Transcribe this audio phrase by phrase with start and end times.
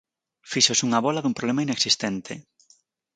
[0.51, 2.33] Fíxose unha bóla dun problema inexistente.